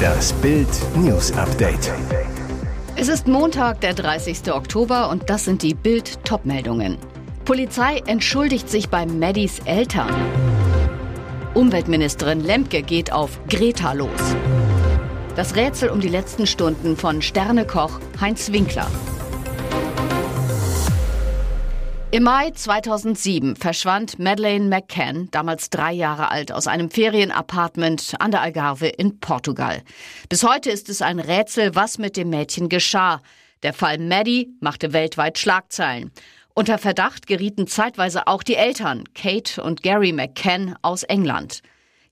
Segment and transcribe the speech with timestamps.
[0.00, 1.92] Das Bild News Update.
[2.96, 4.52] Es ist Montag, der 30.
[4.52, 6.98] Oktober und das sind die Bild Topmeldungen.
[7.44, 10.14] Polizei entschuldigt sich bei Maddys Eltern.
[11.54, 14.10] Umweltministerin Lemke geht auf Greta los.
[15.36, 18.86] Das Rätsel um die letzten Stunden von Sternekoch Heinz Winkler.
[22.12, 28.40] Im Mai 2007 verschwand Madeleine McCann, damals drei Jahre alt, aus einem Ferienapartment an der
[28.40, 29.80] Algarve in Portugal.
[30.28, 33.22] Bis heute ist es ein Rätsel, was mit dem Mädchen geschah.
[33.62, 36.10] Der Fall Maddie machte weltweit Schlagzeilen.
[36.52, 41.60] Unter Verdacht gerieten zeitweise auch die Eltern, Kate und Gary McCann aus England.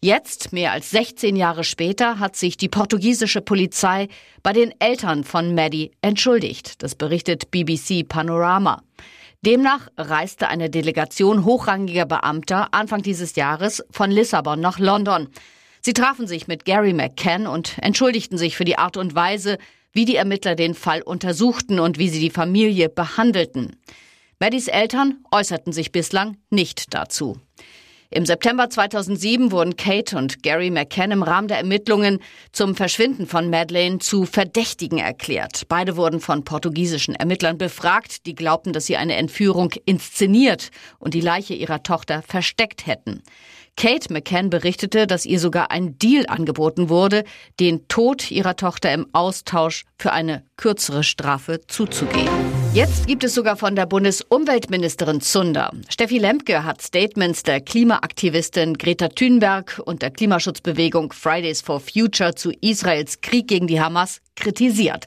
[0.00, 4.06] Jetzt, mehr als 16 Jahre später, hat sich die portugiesische Polizei
[4.44, 6.84] bei den Eltern von Maddie entschuldigt.
[6.84, 8.80] Das berichtet BBC Panorama.
[9.46, 15.28] Demnach reiste eine Delegation hochrangiger Beamter Anfang dieses Jahres von Lissabon nach London.
[15.80, 19.58] Sie trafen sich mit Gary McCann und entschuldigten sich für die Art und Weise,
[19.92, 23.76] wie die Ermittler den Fall untersuchten und wie sie die Familie behandelten.
[24.40, 27.40] Maddys Eltern äußerten sich bislang nicht dazu.
[28.10, 32.20] Im September 2007 wurden Kate und Gary McCann im Rahmen der Ermittlungen
[32.52, 35.68] zum Verschwinden von Madeleine zu Verdächtigen erklärt.
[35.68, 41.20] Beide wurden von portugiesischen Ermittlern befragt, die glaubten, dass sie eine Entführung inszeniert und die
[41.20, 43.22] Leiche ihrer Tochter versteckt hätten.
[43.76, 47.24] Kate McCann berichtete, dass ihr sogar ein Deal angeboten wurde,
[47.60, 52.28] den Tod ihrer Tochter im Austausch für eine kürzere Strafe zuzugehen.
[52.74, 55.72] Jetzt gibt es sogar von der Bundesumweltministerin Zunder.
[55.88, 62.52] Steffi Lemke hat Statements der Klimaaktivistin Greta Thunberg und der Klimaschutzbewegung Fridays for Future zu
[62.60, 65.06] Israels Krieg gegen die Hamas kritisiert.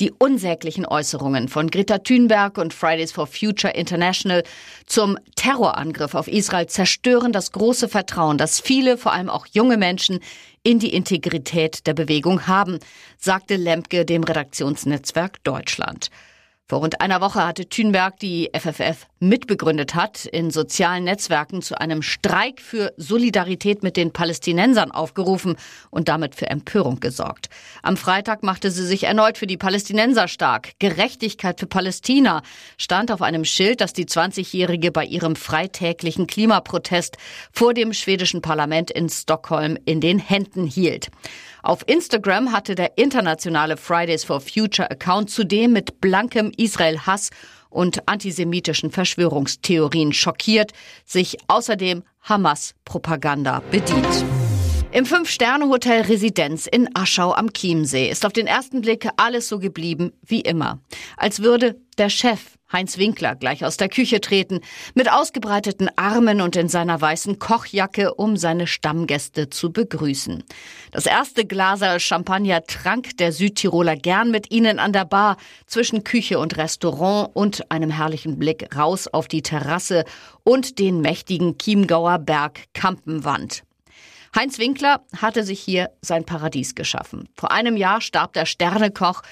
[0.00, 4.42] Die unsäglichen Äußerungen von Greta Thunberg und Fridays for Future International
[4.84, 10.20] zum Terrorangriff auf Israel zerstören das große Vertrauen, das viele, vor allem auch junge Menschen,
[10.66, 12.80] in die Integrität der Bewegung haben,
[13.18, 16.10] sagte Lemke dem Redaktionsnetzwerk Deutschland.
[16.66, 22.02] Vor rund einer Woche hatte Thünberg, die FFF mitbegründet hat, in sozialen Netzwerken zu einem
[22.02, 25.56] Streik für Solidarität mit den Palästinensern aufgerufen
[25.90, 27.48] und damit für Empörung gesorgt.
[27.82, 30.72] Am Freitag machte sie sich erneut für die Palästinenser stark.
[30.78, 32.42] Gerechtigkeit für Palästina
[32.76, 37.16] stand auf einem Schild, das die 20-Jährige bei ihrem freitäglichen Klimaprotest
[37.52, 41.08] vor dem schwedischen Parlament in Stockholm in den Händen hielt.
[41.62, 47.30] Auf Instagram hatte der internationale Fridays for Future Account zudem mit blankem Israel-Hass
[47.76, 50.72] und antisemitischen Verschwörungstheorien schockiert,
[51.04, 54.45] sich außerdem Hamas-Propaganda bedient.
[54.96, 60.14] Im Fünf-Sterne-Hotel Residenz in Aschau am Chiemsee ist auf den ersten Blick alles so geblieben
[60.22, 60.80] wie immer.
[61.18, 62.40] Als würde der Chef
[62.72, 64.60] Heinz Winkler gleich aus der Küche treten,
[64.94, 70.44] mit ausgebreiteten Armen und in seiner weißen Kochjacke, um seine Stammgäste zu begrüßen.
[70.92, 75.36] Das erste Glaser Champagner trank der Südtiroler gern mit ihnen an der Bar
[75.66, 80.06] zwischen Küche und Restaurant und einem herrlichen Blick raus auf die Terrasse
[80.42, 83.65] und den mächtigen Chiemgauer Berg Kampenwand.
[84.36, 87.26] Heinz Winkler hatte sich hier sein Paradies geschaffen.
[87.34, 89.22] Vor einem Jahr starb der Sternekoch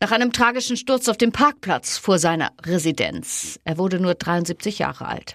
[0.00, 3.58] nach einem tragischen Sturz auf dem Parkplatz vor seiner Residenz.
[3.64, 5.34] Er wurde nur 73 Jahre alt.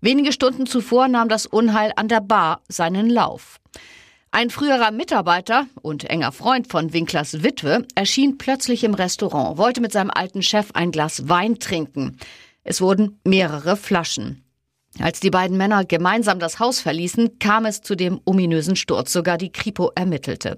[0.00, 3.60] Wenige Stunden zuvor nahm das Unheil an der Bar seinen Lauf.
[4.32, 9.92] Ein früherer Mitarbeiter und enger Freund von Winklers Witwe erschien plötzlich im Restaurant, wollte mit
[9.92, 12.18] seinem alten Chef ein Glas Wein trinken.
[12.64, 14.43] Es wurden mehrere Flaschen.
[15.00, 19.12] Als die beiden Männer gemeinsam das Haus verließen, kam es zu dem ominösen Sturz.
[19.12, 20.56] Sogar die Kripo ermittelte.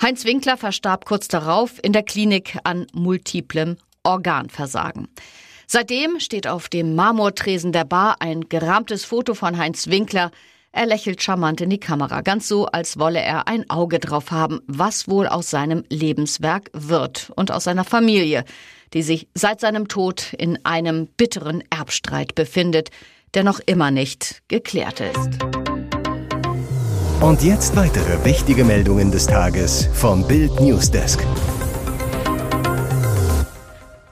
[0.00, 5.08] Heinz Winkler verstarb kurz darauf in der Klinik an multiplem Organversagen.
[5.66, 10.30] Seitdem steht auf dem Marmortresen der Bar ein gerahmtes Foto von Heinz Winkler.
[10.70, 14.60] Er lächelt charmant in die Kamera, ganz so, als wolle er ein Auge drauf haben,
[14.66, 18.44] was wohl aus seinem Lebenswerk wird und aus seiner Familie,
[18.94, 22.90] die sich seit seinem Tod in einem bitteren Erbstreit befindet
[23.34, 25.38] der noch immer nicht geklärt ist.
[27.20, 31.24] Und jetzt weitere wichtige Meldungen des Tages vom Bild Newsdesk.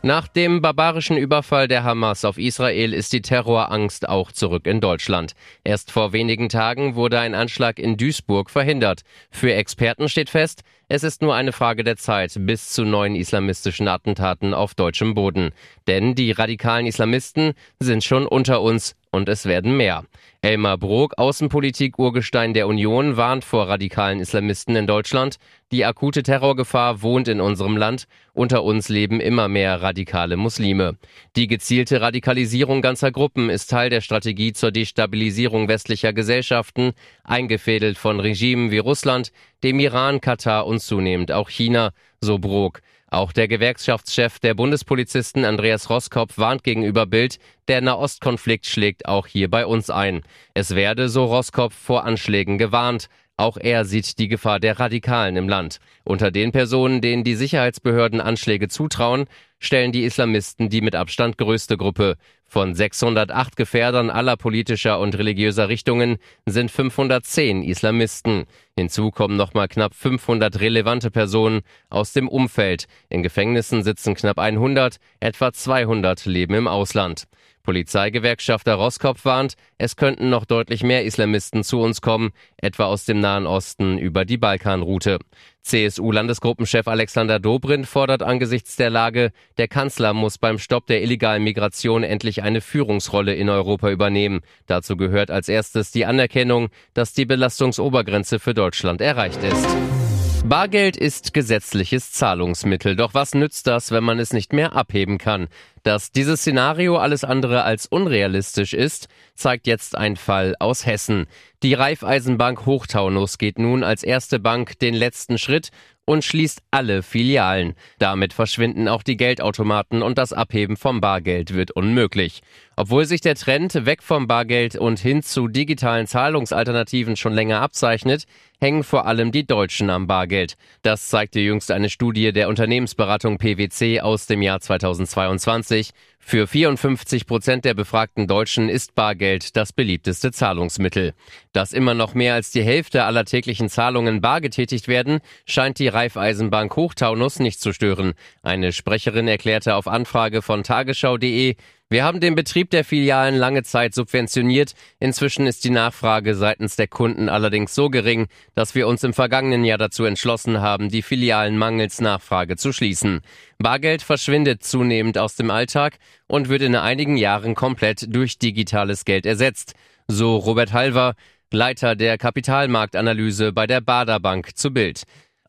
[0.02, 5.32] Nach dem barbarischen Überfall der Hamas auf Israel ist die Terrorangst auch zurück in Deutschland.
[5.62, 9.02] Erst vor wenigen Tagen wurde ein Anschlag in Duisburg verhindert.
[9.30, 13.88] Für Experten steht fest, es ist nur eine Frage der Zeit bis zu neuen islamistischen
[13.88, 15.50] Attentaten auf deutschem Boden.
[15.86, 20.04] Denn die radikalen Islamisten sind schon unter uns und es werden mehr.
[20.42, 25.36] Elmar Brok, Außenpolitik-Urgestein der Union, warnt vor radikalen Islamisten in Deutschland.
[25.70, 28.06] Die akute Terrorgefahr wohnt in unserem Land.
[28.32, 30.96] Unter uns leben immer mehr radikale Muslime.
[31.36, 36.92] Die gezielte Radikalisierung ganzer Gruppen ist Teil der Strategie zur Destabilisierung westlicher Gesellschaften,
[37.22, 39.32] eingefädelt von Regimen wie Russland,
[39.62, 41.90] dem Iran, Katar und zunehmend auch China,
[42.20, 42.80] so Brok.
[43.12, 49.50] Auch der Gewerkschaftschef der Bundespolizisten Andreas Roskopf warnt gegenüber Bild, der Nahostkonflikt schlägt auch hier
[49.50, 50.22] bei uns ein.
[50.54, 53.08] Es werde, so Roskopf, vor Anschlägen gewarnt.
[53.40, 55.78] Auch er sieht die Gefahr der Radikalen im Land.
[56.04, 59.24] Unter den Personen, denen die Sicherheitsbehörden Anschläge zutrauen,
[59.58, 62.16] stellen die Islamisten die mit Abstand größte Gruppe.
[62.44, 68.44] Von 608 Gefährdern aller politischer und religiöser Richtungen sind 510 Islamisten.
[68.76, 72.88] Hinzu kommen nochmal knapp 500 relevante Personen aus dem Umfeld.
[73.08, 77.24] In Gefängnissen sitzen knapp 100, etwa 200 leben im Ausland.
[77.70, 83.20] Polizeigewerkschafter Roskopf warnt, es könnten noch deutlich mehr Islamisten zu uns kommen, etwa aus dem
[83.20, 85.20] Nahen Osten über die Balkanroute.
[85.62, 92.02] CSU-Landesgruppenchef Alexander Dobrindt fordert angesichts der Lage, der Kanzler muss beim Stopp der illegalen Migration
[92.02, 94.40] endlich eine Führungsrolle in Europa übernehmen.
[94.66, 100.09] Dazu gehört als erstes die Anerkennung, dass die Belastungsobergrenze für Deutschland erreicht ist.
[100.44, 102.96] Bargeld ist gesetzliches Zahlungsmittel.
[102.96, 105.48] Doch was nützt das, wenn man es nicht mehr abheben kann?
[105.82, 111.26] Dass dieses Szenario alles andere als unrealistisch ist, zeigt jetzt ein Fall aus Hessen.
[111.62, 115.70] Die Raiffeisenbank Hochtaunus geht nun als erste Bank den letzten Schritt
[116.10, 117.74] und schließt alle Filialen.
[118.00, 122.40] Damit verschwinden auch die Geldautomaten und das Abheben vom Bargeld wird unmöglich.
[122.74, 128.24] Obwohl sich der Trend weg vom Bargeld und hin zu digitalen Zahlungsalternativen schon länger abzeichnet,
[128.60, 130.56] hängen vor allem die Deutschen am Bargeld.
[130.82, 135.90] Das zeigte jüngst eine Studie der Unternehmensberatung PwC aus dem Jahr 2022.
[136.22, 141.14] Für 54 Prozent der befragten Deutschen ist Bargeld das beliebteste Zahlungsmittel.
[141.52, 145.88] Dass immer noch mehr als die Hälfte aller täglichen Zahlungen bar getätigt werden, scheint die
[145.88, 148.12] Raiffeisenbank Hochtaunus nicht zu stören.
[148.42, 151.56] Eine Sprecherin erklärte auf Anfrage von tagesschau.de,
[151.92, 154.74] wir haben den Betrieb der Filialen lange Zeit subventioniert.
[155.00, 159.64] Inzwischen ist die Nachfrage seitens der Kunden allerdings so gering, dass wir uns im vergangenen
[159.64, 163.22] Jahr dazu entschlossen haben, die Filialen mangels Nachfrage zu schließen.
[163.58, 165.98] Bargeld verschwindet zunehmend aus dem Alltag
[166.28, 169.74] und wird in einigen Jahren komplett durch digitales Geld ersetzt.
[170.06, 171.14] So Robert Halver,
[171.52, 175.02] Leiter der Kapitalmarktanalyse bei der Bader Bank zu Bild.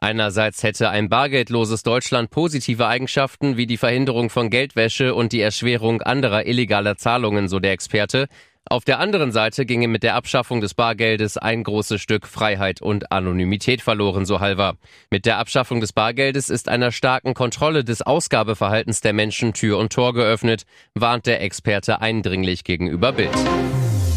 [0.04, 6.02] Einerseits hätte ein bargeldloses Deutschland positive Eigenschaften wie die Verhinderung von Geldwäsche und die Erschwerung
[6.02, 8.26] anderer illegaler Zahlungen, so der Experte.
[8.66, 13.12] Auf der anderen Seite ginge mit der Abschaffung des Bargeldes ein großes Stück Freiheit und
[13.12, 14.76] Anonymität verloren, so Halver.
[15.12, 19.94] Mit der Abschaffung des Bargeldes ist einer starken Kontrolle des Ausgabeverhaltens der Menschen Tür und
[19.94, 20.64] Tor geöffnet,
[20.96, 23.38] warnt der Experte eindringlich gegenüber Bild.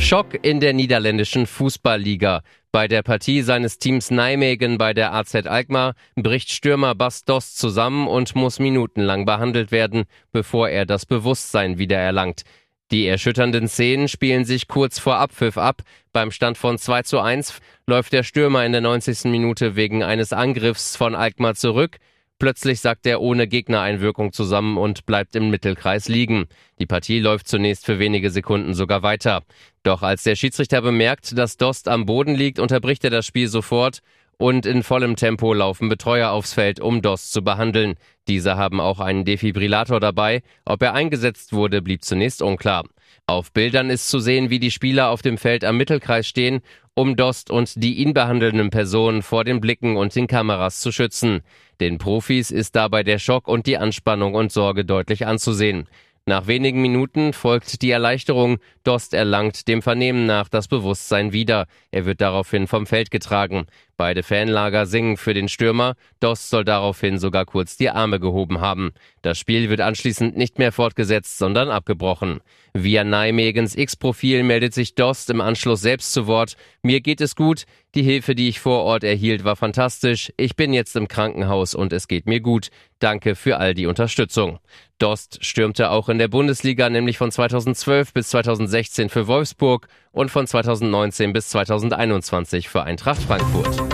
[0.01, 2.43] Schock in der niederländischen Fußballliga.
[2.75, 8.09] Bei der Partie seines Teams Nijmegen bei der AZ Alkmaar bricht Stürmer Bas Dost zusammen
[8.09, 12.43] und muss minutenlang behandelt werden, bevor er das Bewusstsein wiedererlangt.
[12.91, 15.83] Die erschütternden Szenen spielen sich kurz vor Abpfiff ab.
[16.13, 19.31] Beim Stand von 2 zu 1 läuft der Stürmer in der 90.
[19.31, 21.99] Minute wegen eines Angriffs von Alkmaar zurück.
[22.39, 26.47] Plötzlich sackt er ohne Gegnereinwirkung zusammen und bleibt im Mittelkreis liegen.
[26.81, 29.43] Die Partie läuft zunächst für wenige Sekunden sogar weiter.
[29.85, 34.01] Doch als der Schiedsrichter bemerkt, dass Dost am Boden liegt, unterbricht er das Spiel sofort
[34.37, 37.95] und in vollem Tempo laufen Betreuer aufs Feld, um Dost zu behandeln.
[38.27, 40.43] Diese haben auch einen Defibrillator dabei.
[40.65, 42.85] Ob er eingesetzt wurde, blieb zunächst unklar.
[43.27, 46.61] Auf Bildern ist zu sehen, wie die Spieler auf dem Feld am Mittelkreis stehen,
[46.95, 51.43] um Dost und die ihn behandelnden Personen vor den Blicken und den Kameras zu schützen.
[51.81, 55.89] Den Profis ist dabei der Schock und die Anspannung und Sorge deutlich anzusehen.
[56.27, 58.59] Nach wenigen Minuten folgt die Erleichterung.
[58.83, 61.67] Dost erlangt dem Vernehmen nach das Bewusstsein wieder.
[61.91, 63.67] Er wird daraufhin vom Feld getragen.
[63.97, 65.95] Beide Fanlager singen für den Stürmer.
[66.21, 68.93] Dost soll daraufhin sogar kurz die Arme gehoben haben.
[69.23, 72.41] Das Spiel wird anschließend nicht mehr fortgesetzt, sondern abgebrochen.
[72.75, 76.57] Via Nijmegens X-Profil meldet sich Dost im Anschluss selbst zu Wort.
[76.83, 77.67] Mir geht es gut.
[77.95, 80.33] Die Hilfe, die ich vor Ort erhielt, war fantastisch.
[80.37, 82.71] Ich bin jetzt im Krankenhaus und es geht mir gut.
[82.99, 84.59] Danke für all die Unterstützung.
[84.99, 90.47] Dost stürmte auch in der Bundesliga, nämlich von 2012 bis 2016 für Wolfsburg und von
[90.47, 93.94] 2019 bis 2021 für Eintracht Frankfurt.